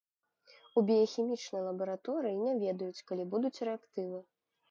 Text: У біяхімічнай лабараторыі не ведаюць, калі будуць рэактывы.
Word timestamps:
У 0.79 0.83
біяхімічнай 0.87 1.61
лабараторыі 1.67 2.39
не 2.45 2.53
ведаюць, 2.65 3.05
калі 3.11 3.23
будуць 3.35 3.63
рэактывы. 3.69 4.19